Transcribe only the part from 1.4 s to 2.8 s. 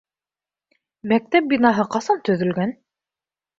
бинаһы ҡасан төҙөлгән?